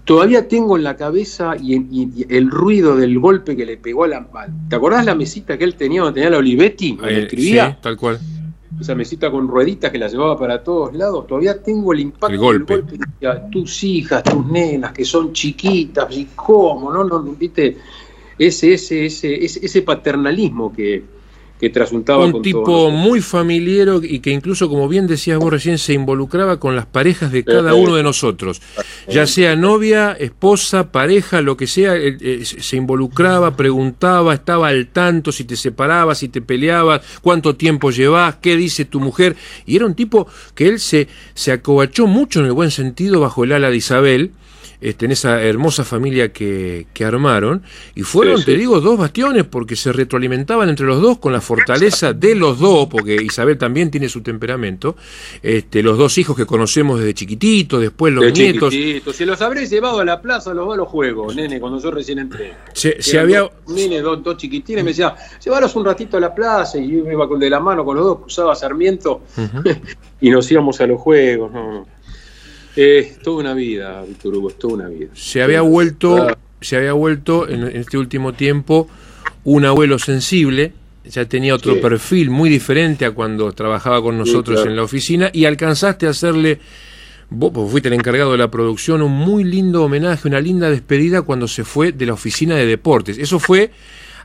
todavía 0.05 0.49
tengo 0.49 0.77
en 0.77 0.85
la 0.85 0.97
cabeza 0.97 1.55
y, 1.61 2.27
el 2.29 2.51
ruido 2.51 2.97
del 2.97 3.19
golpe 3.19 3.57
que 3.57 3.65
le 3.67 3.77
pegó 3.77 4.05
a 4.05 4.09
la... 4.09 4.27
¿Te 4.69 4.77
acordás 4.77 5.05
la 5.05 5.15
mesita 5.15 5.57
que 5.59 5.65
él 5.65 5.75
tenía 5.75 6.03
donde 6.03 6.15
tenía 6.15 6.31
la 6.31 6.39
Olivetti? 6.39 6.97
Donde 6.97 7.15
Eh, 7.15 7.23
escribía. 7.23 7.71
sí, 7.73 7.77
tal 7.83 7.97
cual. 7.97 8.19
esa 8.81 8.95
mesita 8.95 9.31
con 9.31 9.49
rueditas 9.49 9.91
que 9.91 9.99
la 9.99 10.09
llevaba 10.09 10.39
para 10.39 10.63
todos 10.63 10.95
lados, 10.95 11.27
todavía 11.27 11.63
tengo 11.63 11.93
el 11.93 12.01
impacto 12.01 12.29
El 12.35 12.39
golpe. 12.39 12.75
del 12.77 12.83
golpe. 12.83 12.99
Decía, 13.21 13.49
tus 13.51 13.83
hijas, 13.85 14.23
tus 14.23 14.47
nenas, 14.47 14.93
que 14.93 15.05
son 15.05 15.33
chiquitas, 15.33 16.15
y 16.17 16.27
cómo, 16.35 16.93
¿no? 16.93 17.05
no 17.05 17.23
viste 17.23 17.79
ese, 18.39 18.75
ese, 18.75 19.07
ese, 19.07 19.45
ese, 19.45 19.65
ese 19.65 19.83
paternalismo 19.83 20.73
que, 20.73 21.16
que 21.61 21.71
trasuntaba 21.71 22.27
Un 22.27 22.33
con 22.33 22.43
tipo 22.43 22.65
todos 22.65 22.93
muy 22.93 23.21
familiero 23.21 24.01
y 24.03 24.19
que 24.21 24.31
incluso, 24.31 24.69
como 24.69 24.89
bien 24.89 25.07
decías 25.07 25.39
vos 25.39 25.51
recién, 25.51 25.79
se 25.79 25.95
involucraba 25.95 26.61
con 26.61 26.77
las 26.77 26.87
parejas 26.87 27.33
de 27.33 27.45
cada 27.45 27.75
uno 27.75 27.97
de 27.97 28.03
nosotros. 28.03 28.61
Ya 29.09 29.27
sea 29.27 29.57
novia, 29.57 30.13
esposa, 30.13 30.93
pareja, 30.93 31.41
lo 31.41 31.57
que 31.57 31.67
sea, 31.67 31.97
eh, 31.97 32.17
eh, 32.21 32.45
se 32.45 32.77
involucraba, 32.77 33.57
preguntaba, 33.57 34.35
estaba 34.35 34.69
al 34.69 34.89
tanto 34.89 35.33
si 35.33 35.45
te 35.45 35.57
separabas, 35.57 36.19
si 36.19 36.29
te 36.29 36.43
peleabas, 36.43 37.03
cuánto 37.23 37.57
tiempo 37.57 37.91
llevas, 37.91 38.37
qué 38.37 38.57
dice 38.57 38.85
tu 38.85 39.01
mujer. 39.01 39.37
Y 39.65 39.77
era 39.77 39.87
un 39.87 39.95
tipo 39.95 40.27
que 40.55 40.69
él 40.69 40.79
se, 40.79 41.09
se 41.35 41.53
acobachó 41.53 42.07
mucho 42.07 42.41
en 42.41 42.47
el 42.47 42.53
buen 42.53 42.71
sentido 42.71 43.21
bajo 43.21 43.45
el 43.45 43.53
ala 43.53 43.71
de 43.71 43.77
Isabel. 43.77 44.33
Este, 44.81 45.07
en 45.07 45.13
esa 45.13 45.43
hermosa 45.43 45.85
familia 45.85 46.33
que, 46.33 46.87
que 46.93 47.05
armaron, 47.05 47.63
y 47.95 48.03
fueron, 48.03 48.39
Sí, 48.39 48.45
te 48.45 48.57
digo, 48.57 48.81
dos 48.81 48.99
bastiones 48.99 49.45
porque 49.45 49.77
se 49.77 49.93
retroalimentaban 49.93 50.69
entre 50.69 50.87
los 50.87 51.01
dos 51.01 51.19
con 51.19 51.33
la 51.33 51.41
fortaleza 51.41 52.13
de 52.13 52.35
los 52.35 52.59
dos, 52.59 52.89
porque 52.89 53.15
Isabel 53.15 53.57
también 53.57 53.91
tiene 53.91 54.09
su 54.09 54.21
temperamento, 54.21 54.97
este, 55.43 55.83
los 55.83 55.97
dos 55.97 56.19
hijos 56.19 56.37
que 56.37 56.45
conocemos 56.45 56.99
desde 56.99 57.15
chiquititos, 57.15 57.81
después 57.81 58.13
los 58.13 58.25
De 58.25 58.33
nietos, 58.33 58.71
chiquitito. 58.71 59.13
Se 59.13 59.25
los 59.25 59.41
habré 59.41 59.67
llevado 59.67 60.01
a 60.01 60.05
la 60.05 60.21
plaza, 60.21 60.53
los 60.53 60.73
a 60.73 60.77
los 60.77 60.89
juegos, 60.89 61.35
nene, 61.35 61.61
cuando 61.61 61.81
yo 61.81 61.91
recién 61.91 62.19
entré. 62.19 62.53
se, 62.73 63.19
había, 63.19 63.41
dos 63.41 63.53
nene, 63.69 64.01
dos, 64.01 64.23
dos 64.23 64.37
chiquitines, 64.37 64.85
me 64.85 64.91
decía, 64.91 65.15
llévalos 65.43 65.75
un 65.77 65.85
ratito 65.85 66.17
a 66.17 66.21
la 66.21 66.35
plaza, 66.35 66.79
y 66.79 66.91
yo 66.91 67.05
me 67.05 67.13
iba 67.13 67.29
con 67.29 67.41
de 67.41 67.49
la 67.49 67.61
mano 67.61 67.85
con 67.85 67.97
los 67.97 68.05
dos, 68.05 68.19
cruzaba 68.21 68.55
Sarmiento, 68.55 69.23
y 70.21 70.31
nos 70.31 70.51
íbamos 70.51 70.81
a 70.81 70.87
los 70.87 71.01
juegos, 71.01 71.53
no, 71.53 71.73
no. 71.73 71.96
Es 72.77 73.19
toda 73.21 73.39
una 73.39 73.55
vida, 73.55 74.03
Víctor 74.07 74.35
Hugo, 74.37 74.51
es 74.51 74.59
toda 74.59 74.75
una 74.75 74.89
vida. 74.89 75.09
se 75.15 75.43
había 75.43 75.63
vuelto, 75.63 76.17
Ah. 76.29 76.39
se 76.61 76.77
había 76.77 76.93
vuelto 76.93 77.49
en, 77.49 77.63
en 77.65 77.77
este 77.77 77.97
último 77.99 78.35
tiempo 78.35 78.89
un 79.45 79.65
abuelo 79.65 79.99
sensible, 79.99 80.73
ya 81.09 81.25
tenía 81.27 81.55
otro 81.55 81.75
Sí. 81.75 81.81
perfil 81.81 82.31
muy 82.31 82.51
diferente 82.51 83.05
a 83.05 83.13
cuando 83.13 83.51
trabajaba 83.53 84.03
con 84.03 84.19
nosotros 84.19 84.57
claro. 84.57 84.71
en 84.71 84.77
la 84.77 84.83
oficina 84.83 85.31
y 85.33 85.45
alcanzaste 85.45 86.07
a 86.07 86.11
hacerle, 86.11 86.59
vos 87.31 87.53
pues, 87.55 87.71
fuiste 87.71 87.89
el 87.89 87.95
encargado 87.95 88.33
de 88.33 88.39
la 88.39 88.51
producción, 88.51 89.03
un 89.03 89.13
muy 89.13 89.45
lindo 89.45 89.83
homenaje, 89.85 90.27
una 90.29 90.41
linda 90.41 90.69
despedida 90.69 91.23
cuando 91.23 91.47
se 91.49 91.65
fue 91.65 91.93
de 91.93 92.07
la 92.07 92.13
oficina 92.15 92.57
de 92.57 92.67
deportes. 92.67 93.19
Eso 93.19 93.39
fue 93.39 93.71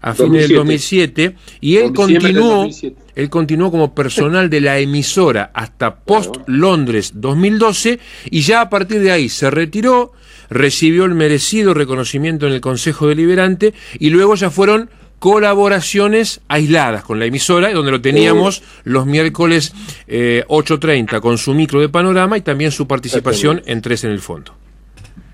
a 0.01 0.13
fines 0.15 0.47
del 0.47 0.57
2007 0.57 1.35
y 1.61 1.75
él 1.77 1.83
del 1.83 1.93
continuó 1.93 2.55
2007. 2.63 3.00
Él 3.15 3.29
continuó 3.29 3.71
como 3.71 3.93
personal 3.93 4.49
de 4.49 4.61
la 4.61 4.79
emisora 4.79 5.51
hasta 5.53 5.95
post 5.95 6.37
Londres 6.47 7.13
2012 7.15 7.99
y 8.29 8.41
ya 8.41 8.61
a 8.61 8.69
partir 8.69 9.01
de 9.01 9.11
ahí 9.11 9.29
se 9.29 9.49
retiró, 9.49 10.13
recibió 10.49 11.05
el 11.05 11.15
merecido 11.15 11.73
reconocimiento 11.73 12.47
en 12.47 12.53
el 12.53 12.61
Consejo 12.61 13.07
Deliberante 13.07 13.73
y 13.99 14.09
luego 14.09 14.35
ya 14.35 14.49
fueron 14.49 14.89
colaboraciones 15.21 16.41
aisladas 16.47 17.03
con 17.03 17.19
la 17.19 17.25
emisora, 17.25 17.71
donde 17.71 17.91
lo 17.91 18.01
teníamos 18.01 18.63
los 18.85 19.05
miércoles 19.05 19.71
eh, 20.07 20.43
8.30 20.47 21.21
con 21.21 21.37
su 21.37 21.53
micro 21.53 21.79
de 21.79 21.89
panorama 21.89 22.39
y 22.39 22.41
también 22.41 22.71
su 22.71 22.87
participación 22.87 23.61
en 23.67 23.81
Tres 23.81 24.03
en 24.03 24.09
el 24.09 24.19
Fondo. 24.19 24.55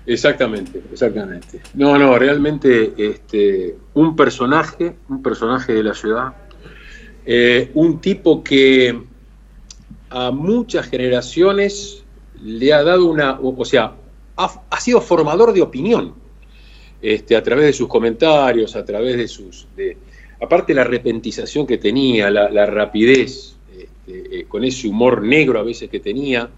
Exactamente, 0.04 0.82
exactamente. 0.92 1.62
No, 1.72 1.98
no, 1.98 2.18
realmente 2.18 2.92
este, 2.98 3.76
un 3.94 4.14
personaje, 4.14 4.96
un 5.08 5.22
personaje 5.22 5.72
de 5.72 5.82
la 5.82 5.94
ciudad, 5.94 6.34
eh, 7.30 7.70
un 7.74 8.00
tipo 8.00 8.42
que 8.42 8.98
a 10.08 10.30
muchas 10.30 10.88
generaciones 10.88 12.02
le 12.42 12.72
ha 12.72 12.82
dado 12.82 13.04
una, 13.04 13.38
o, 13.38 13.66
sea, 13.66 13.96
ha, 14.34 14.80
sido 14.80 15.02
formador 15.02 15.52
de 15.52 15.60
opinión, 15.60 16.14
este, 17.02 17.36
a 17.36 17.42
través 17.42 17.66
de 17.66 17.72
sus 17.74 17.86
comentarios, 17.86 18.74
a 18.76 18.82
través 18.82 19.18
de 19.18 19.28
sus, 19.28 19.68
de, 19.76 19.98
aparte 20.40 20.72
la 20.72 20.84
repentización 20.84 21.66
que 21.66 21.76
tenía, 21.76 22.30
la, 22.30 22.48
la 22.48 22.64
rapidez, 22.64 23.56
este, 23.76 24.40
eh, 24.40 24.44
con 24.48 24.64
ese 24.64 24.88
humor 24.88 25.22
negro 25.22 25.60
a 25.60 25.64
veces 25.64 25.90
que 25.90 26.00
tenía, 26.00 26.48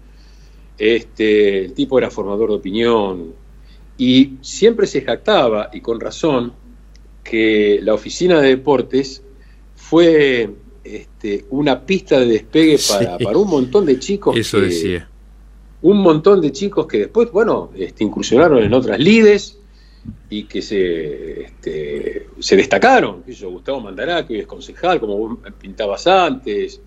este, 0.77 1.65
el 1.65 1.73
tipo 1.73 1.97
era 1.97 2.09
formador 2.09 2.47
de 2.47 2.55
opinión 2.55 3.33
y 3.97 4.37
siempre 4.39 4.87
se 4.87 5.01
jactaba, 5.01 5.69
y 5.73 5.81
con 5.81 5.99
razón, 5.99 6.53
que 7.25 7.79
la 7.83 7.93
oficina 7.93 8.39
de 8.39 8.47
deportes 8.47 9.21
fue 9.75 10.49
este, 10.83 11.45
una 11.51 11.85
pista 11.85 12.19
de 12.19 12.25
despegue 12.27 12.77
para, 12.89 13.17
Sí. 13.17 13.23
para 13.23 13.37
un 13.37 13.49
montón 13.49 13.85
de 13.85 13.99
chicos. 13.99 14.35
Eso 14.37 14.57
que- 14.59 14.65
decía. 14.65 15.07
Un 15.83 15.97
montón 15.97 16.41
de 16.41 16.51
chicos 16.51 16.85
que 16.85 16.99
después, 16.99 17.31
bueno, 17.31 17.71
este, 17.75 18.03
incursionaron 18.03 18.61
en 18.63 18.71
otras 18.73 18.99
lides 18.99 19.57
y 20.29 20.43
que 20.43 20.61
se, 20.61 21.41
este, 21.41 22.27
se 22.39 22.55
destacaron. 22.55 23.23
Yo, 23.27 23.49
Gustavo 23.49 23.79
Mandará, 23.81 24.25
que 24.25 24.33
hoy 24.35 24.39
es 24.41 24.47
concejal, 24.47 24.99
como 24.99 25.17
vos 25.17 25.37
pintabas 25.59 26.05
antes. 26.07 26.79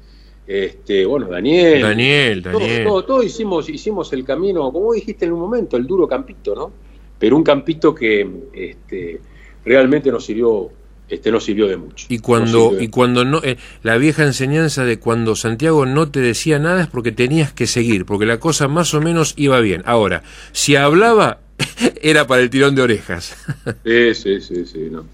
Este, 0.46 1.06
bueno, 1.06 1.26
Daniel. 1.28 1.82
Daniel, 1.82 2.42
Todo, 2.42 2.58
Daniel. 2.60 2.84
todo, 2.84 3.04
todo 3.04 3.22
hicimos, 3.22 3.68
hicimos 3.68 4.12
el 4.12 4.24
camino, 4.24 4.70
como 4.72 4.92
dijiste 4.92 5.24
en 5.24 5.32
un 5.32 5.40
momento, 5.40 5.76
el 5.76 5.86
duro 5.86 6.06
campito, 6.06 6.54
¿no? 6.54 6.70
Pero 7.18 7.36
un 7.36 7.42
campito 7.42 7.94
que 7.94 8.28
este, 8.52 9.20
realmente 9.64 10.10
nos 10.12 10.24
sirvió, 10.24 10.70
este, 11.14 11.30
nos 11.32 11.44
sirvió 11.44 11.66
de 11.68 11.76
mucho. 11.76 12.06
Y 12.08 12.18
cuando, 12.18 12.70
de- 12.72 12.84
y 12.84 12.88
cuando 12.88 13.24
no, 13.24 13.40
eh, 13.42 13.56
la 13.82 13.96
vieja 13.96 14.22
enseñanza 14.24 14.84
de 14.84 14.98
cuando 14.98 15.34
Santiago 15.36 15.86
no 15.86 16.10
te 16.10 16.20
decía 16.20 16.58
nada 16.58 16.82
es 16.82 16.88
porque 16.88 17.12
tenías 17.12 17.52
que 17.52 17.66
seguir, 17.66 18.04
porque 18.04 18.26
la 18.26 18.38
cosa 18.38 18.68
más 18.68 18.92
o 18.94 19.00
menos 19.00 19.34
iba 19.36 19.58
bien. 19.60 19.82
Ahora, 19.86 20.22
si 20.52 20.76
hablaba, 20.76 21.40
era 22.02 22.26
para 22.26 22.42
el 22.42 22.50
tirón 22.50 22.74
de 22.74 22.82
orejas. 22.82 23.36
Sí, 23.84 24.14
sí, 24.14 24.40
sí, 24.40 24.66
sí, 24.66 24.88
no. 24.90 25.04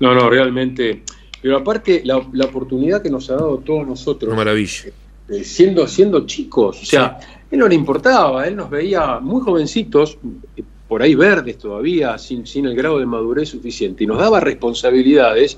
No, 0.00 0.14
no, 0.14 0.28
realmente. 0.30 1.02
Pero 1.40 1.56
aparte, 1.56 2.02
la, 2.04 2.24
la 2.32 2.44
oportunidad 2.46 3.02
que 3.02 3.10
nos 3.10 3.28
ha 3.30 3.34
dado 3.34 3.58
todos 3.58 3.86
nosotros, 3.86 4.28
Una 4.28 4.36
maravilla. 4.44 4.84
eh, 5.28 5.44
siendo, 5.44 5.86
siendo 5.88 6.24
chicos, 6.26 6.80
o 6.82 6.84
sea, 6.86 7.18
él 7.50 7.58
no 7.58 7.66
le 7.68 7.74
importaba, 7.74 8.46
él 8.46 8.54
nos 8.56 8.70
veía 8.70 9.18
muy 9.20 9.42
jovencitos, 9.42 10.18
eh, 10.56 10.62
por 10.92 11.02
ahí 11.02 11.14
verdes 11.14 11.56
todavía, 11.56 12.18
sin, 12.18 12.46
sin 12.46 12.66
el 12.66 12.76
grado 12.76 12.98
de 12.98 13.06
madurez 13.06 13.48
suficiente, 13.48 14.04
y 14.04 14.06
nos 14.06 14.18
daba 14.18 14.40
responsabilidades 14.40 15.56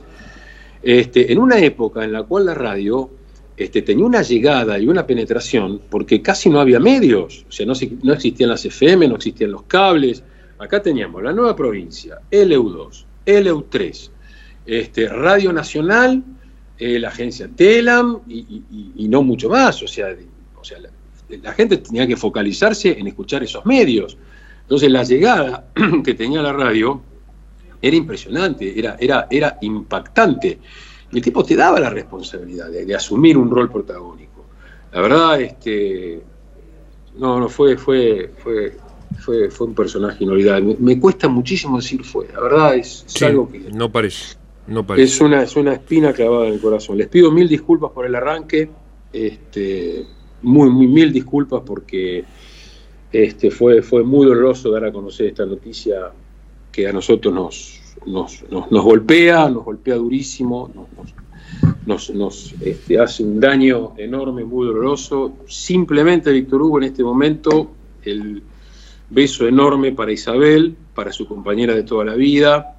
este, 0.80 1.32
en 1.32 1.40
una 1.40 1.58
época 1.58 2.04
en 2.04 2.12
la 2.12 2.22
cual 2.22 2.46
la 2.46 2.54
radio 2.54 3.10
este, 3.56 3.82
tenía 3.82 4.04
una 4.04 4.22
llegada 4.22 4.78
y 4.78 4.86
una 4.86 5.04
penetración, 5.04 5.82
porque 5.90 6.22
casi 6.22 6.50
no 6.50 6.60
había 6.60 6.78
medios, 6.78 7.46
o 7.48 7.50
sea, 7.50 7.66
no, 7.66 7.72
no 8.04 8.12
existían 8.12 8.48
las 8.50 8.64
FM, 8.64 9.08
no 9.08 9.16
existían 9.16 9.50
los 9.50 9.64
cables. 9.64 10.22
Acá 10.56 10.80
teníamos 10.80 11.20
la 11.20 11.32
nueva 11.32 11.56
provincia, 11.56 12.20
LU2, 12.30 13.04
LU3, 13.26 14.10
este, 14.66 15.08
Radio 15.08 15.52
Nacional, 15.52 16.22
eh, 16.78 17.00
la 17.00 17.08
agencia 17.08 17.48
Telam 17.48 18.20
y, 18.28 18.62
y- 18.94 19.08
no 19.08 19.24
mucho 19.24 19.48
más. 19.48 19.82
O 19.82 19.88
sea, 19.88 20.14
o 20.60 20.62
sea 20.62 20.78
la 21.42 21.52
gente 21.54 21.78
tenía 21.78 22.06
que 22.06 22.16
focalizarse 22.16 22.96
en 22.96 23.08
escuchar 23.08 23.42
esos 23.42 23.66
medios. 23.66 24.16
Entonces 24.64 24.90
la 24.90 25.02
llegada 25.04 25.66
que 26.04 26.14
tenía 26.14 26.42
la 26.42 26.52
radio 26.52 27.00
era 27.80 27.96
impresionante, 27.96 28.78
era, 28.78 28.96
era, 28.98 29.26
era 29.30 29.58
impactante. 29.60 30.58
El 31.12 31.22
tipo 31.22 31.44
te 31.44 31.54
daba 31.54 31.78
la 31.78 31.90
responsabilidad 31.90 32.70
de, 32.70 32.84
de 32.86 32.94
asumir 32.94 33.36
un 33.36 33.50
rol 33.50 33.70
protagónico. 33.70 34.44
La 34.92 35.00
verdad, 35.00 35.40
este, 35.40 36.22
no, 37.18 37.38
no, 37.40 37.48
fue, 37.48 37.76
fue, 37.76 38.32
fue, 38.38 38.76
fue, 39.18 39.50
fue 39.50 39.66
un 39.66 39.74
personaje 39.74 40.24
inolvidable. 40.24 40.76
Me, 40.80 40.94
me 40.94 41.00
cuesta 41.00 41.28
muchísimo 41.28 41.76
decir 41.76 42.02
fue, 42.04 42.26
la 42.32 42.40
verdad 42.40 42.74
es, 42.76 43.04
es 43.06 43.12
Sí, 43.12 43.24
algo 43.26 43.50
que 43.50 43.58
no 43.72 43.92
parece, 43.92 44.36
no 44.66 44.84
parece. 44.86 45.04
es 45.14 45.20
una, 45.20 45.42
es 45.42 45.54
una 45.56 45.74
espina 45.74 46.12
clavada 46.12 46.46
en 46.48 46.54
el 46.54 46.60
corazón. 46.60 46.96
Les 46.98 47.08
pido 47.08 47.30
mil 47.30 47.48
disculpas 47.48 47.90
por 47.92 48.06
el 48.06 48.14
arranque, 48.14 48.70
este, 49.12 50.06
muy, 50.42 50.70
muy 50.70 50.86
mil 50.86 51.12
disculpas 51.12 51.62
porque 51.64 52.24
este, 53.14 53.52
fue, 53.52 53.80
fue 53.80 54.02
muy 54.02 54.26
doloroso 54.26 54.72
dar 54.72 54.86
a 54.86 54.92
conocer 54.92 55.28
esta 55.28 55.46
noticia 55.46 56.10
que 56.72 56.88
a 56.88 56.92
nosotros 56.92 57.32
nos, 57.32 57.80
nos, 58.06 58.44
nos, 58.50 58.84
golpea, 58.84 59.48
nos 59.48 59.64
golpea 59.64 59.94
durísimo, 59.94 60.68
nos, 61.86 62.10
nos, 62.10 62.54
este, 62.60 62.98
hace 62.98 63.22
un 63.22 63.38
daño 63.38 63.92
enorme, 63.96 64.44
muy 64.44 64.66
doloroso. 64.66 65.34
Simplemente, 65.46 66.32
Víctor 66.32 66.62
Hugo, 66.62 66.78
en 66.78 66.84
este 66.84 67.04
momento 67.04 67.70
el 68.02 68.42
beso 69.10 69.46
enorme 69.46 69.92
para 69.92 70.10
Isabel, 70.10 70.74
para 70.92 71.12
su 71.12 71.26
compañera 71.26 71.72
de 71.72 71.84
toda 71.84 72.04
la 72.04 72.16
vida, 72.16 72.74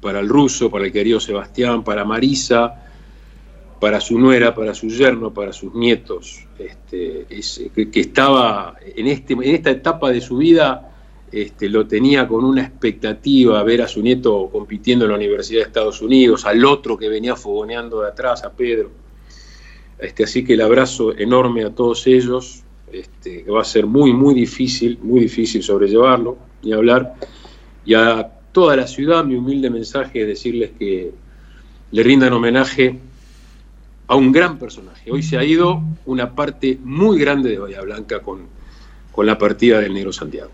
para 0.00 0.18
el 0.18 0.28
ruso, 0.28 0.68
para 0.68 0.86
el 0.86 0.92
querido 0.92 1.20
Sebastián, 1.20 1.84
para 1.84 2.04
Marisa, 2.04 2.87
para 3.80 4.00
su 4.00 4.18
nuera, 4.18 4.54
para 4.54 4.74
su 4.74 4.88
yerno, 4.88 5.32
para 5.32 5.52
sus 5.52 5.74
nietos, 5.74 6.46
este, 6.58 7.26
que, 7.90 8.00
estaba 8.00 8.76
en, 8.96 9.06
este, 9.06 9.34
en 9.34 9.54
esta 9.54 9.70
etapa 9.70 10.10
de 10.10 10.20
su 10.20 10.38
vida, 10.38 10.90
este, 11.30 11.68
lo 11.68 11.86
tenía 11.86 12.26
con 12.26 12.44
una 12.44 12.62
expectativa, 12.62 13.62
ver 13.62 13.82
a 13.82 13.88
su 13.88 14.02
nieto 14.02 14.48
compitiendo 14.50 15.04
en 15.04 15.12
la 15.12 15.16
Universidad 15.16 15.60
de 15.60 15.66
Estados 15.66 16.02
Unidos, 16.02 16.44
al 16.44 16.64
otro 16.64 16.96
que 16.96 17.08
venía 17.08 17.36
fogoneando 17.36 18.00
de 18.02 18.08
atrás, 18.08 18.44
a 18.44 18.52
Pedro. 18.52 18.90
Así 20.22 20.44
que 20.44 20.54
el 20.54 20.60
abrazo 20.60 21.16
enorme 21.16 21.64
a 21.64 21.70
todos 21.70 22.06
ellos, 22.06 22.62
que 23.22 23.44
va 23.50 23.60
a 23.60 23.64
ser 23.64 23.86
muy, 23.86 24.12
muy 24.12 24.34
difícil, 24.34 24.98
muy 25.02 25.20
difícil 25.20 25.62
sobrellevarlo 25.62 26.38
y 26.62 26.72
hablar. 26.72 27.14
Y 27.84 27.94
a 27.94 28.32
toda 28.52 28.76
la 28.76 28.86
ciudad, 28.86 29.24
mi 29.24 29.34
humilde 29.36 29.70
mensaje 29.70 30.22
es 30.22 30.26
decirles 30.26 30.70
que 30.78 31.12
le 31.90 32.02
rindan 32.02 32.32
homenaje 32.32 32.98
a 34.08 34.16
un 34.16 34.32
gran 34.32 34.58
personaje. 34.58 35.10
Hoy 35.10 35.22
se 35.22 35.38
ha 35.38 35.44
ido 35.44 35.82
una 36.06 36.34
parte 36.34 36.78
muy 36.82 37.18
grande 37.18 37.50
de 37.50 37.58
Bahía 37.58 37.82
Blanca 37.82 38.20
con, 38.20 38.46
con 39.12 39.26
la 39.26 39.38
partida 39.38 39.80
del 39.80 39.94
Negro 39.94 40.12
Santiago. 40.12 40.50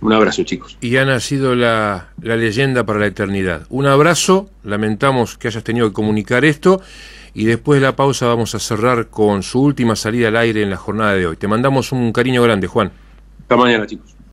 Un 0.00 0.12
abrazo, 0.12 0.42
chicos. 0.44 0.78
Y 0.80 0.96
ha 0.96 1.04
nacido 1.04 1.54
la, 1.54 2.08
la 2.22 2.36
leyenda 2.36 2.86
para 2.86 3.00
la 3.00 3.06
eternidad. 3.06 3.66
Un 3.68 3.86
abrazo, 3.86 4.48
lamentamos 4.62 5.36
que 5.36 5.48
hayas 5.48 5.64
tenido 5.64 5.88
que 5.88 5.92
comunicar 5.92 6.44
esto 6.44 6.80
y 7.34 7.44
después 7.44 7.80
de 7.80 7.86
la 7.86 7.96
pausa 7.96 8.26
vamos 8.26 8.54
a 8.54 8.58
cerrar 8.58 9.08
con 9.08 9.42
su 9.42 9.60
última 9.60 9.96
salida 9.96 10.28
al 10.28 10.36
aire 10.36 10.62
en 10.62 10.70
la 10.70 10.76
jornada 10.76 11.14
de 11.14 11.26
hoy. 11.26 11.36
Te 11.36 11.48
mandamos 11.48 11.92
un 11.92 12.12
cariño 12.12 12.42
grande, 12.42 12.68
Juan. 12.68 12.92
Hasta 13.42 13.56
mañana, 13.56 13.86
chicos. 13.86 14.17